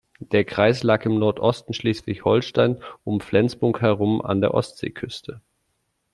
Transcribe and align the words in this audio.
Der 0.31 0.45
Kreis 0.45 0.81
lag 0.81 1.05
im 1.05 1.19
Nordosten 1.19 1.75
Schleswig-Holsteins 1.75 2.79
um 3.03 3.21
Flensburg 3.21 3.81
herum 3.81 4.19
an 4.23 4.41
der 4.41 4.55
Ostseeküste. 4.55 5.41